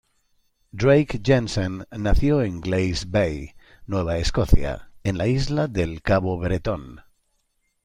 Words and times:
Drake 0.73 1.21
Jensen 1.23 1.85
nació 1.91 2.41
en 2.41 2.59
Glace 2.59 3.05
Bay, 3.07 3.53
Nueva 3.85 4.17
Escocia, 4.17 4.89
en 5.03 5.15
la 5.19 5.27
Isla 5.27 5.67
del 5.67 6.01
Cabo 6.01 6.39
Bretón. 6.39 7.01